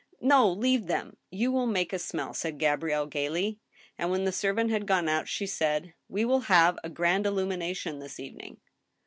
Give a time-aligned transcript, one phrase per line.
[0.19, 1.15] "No, leave them.
[1.29, 3.59] You will make a smell," said Gabrielle, gayly.
[3.99, 7.99] And, when the servant had gone out, she said:" We will have a grand illumination
[7.99, 8.57] this evening."